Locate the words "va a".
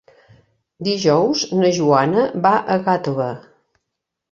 2.47-2.81